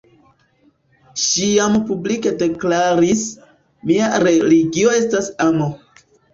Ŝi 1.23 1.49
jam 1.49 1.75
publike 1.91 2.33
deklaris, 2.41 3.23
«mia 3.93 4.11
religio 4.27 4.99
estas 5.05 5.33
amo». 5.49 5.73